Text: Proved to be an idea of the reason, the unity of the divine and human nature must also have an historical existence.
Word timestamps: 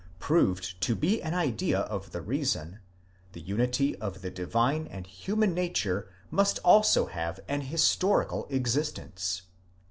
Proved 0.19 0.81
to 0.81 0.95
be 0.95 1.21
an 1.21 1.35
idea 1.35 1.81
of 1.81 2.09
the 2.11 2.21
reason, 2.23 2.79
the 3.33 3.39
unity 3.39 3.95
of 3.97 4.23
the 4.23 4.31
divine 4.31 4.87
and 4.87 5.05
human 5.05 5.53
nature 5.53 6.07
must 6.31 6.57
also 6.65 7.05
have 7.05 7.39
an 7.47 7.61
historical 7.61 8.47
existence. 8.49 9.43